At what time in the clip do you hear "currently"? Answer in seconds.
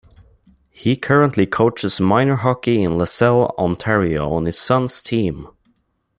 0.95-1.45